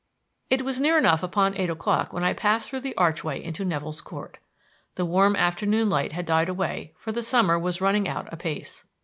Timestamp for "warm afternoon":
5.05-5.91